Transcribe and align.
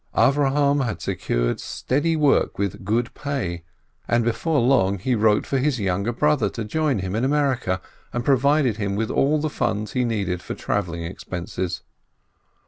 Avrohom 0.15 0.83
had 0.83 0.99
secured 0.99 1.59
steady 1.59 2.15
work 2.15 2.57
with 2.57 2.83
good 2.83 3.13
pay, 3.13 3.63
and 4.07 4.23
before 4.25 4.59
long 4.59 4.97
he 4.97 5.13
wrote 5.13 5.45
for 5.45 5.59
his 5.59 5.79
younger 5.79 6.11
brother 6.11 6.49
to 6.49 6.63
join 6.63 6.97
him 6.97 7.15
in 7.15 7.23
America, 7.23 7.79
and 8.11 8.25
provided 8.25 8.77
him 8.77 8.95
with 8.95 9.11
all 9.11 9.37
the 9.39 9.47
funds 9.47 9.91
he 9.91 10.03
needed 10.03 10.41
for 10.41 10.55
travelling 10.55 11.03
expenses. 11.03 11.83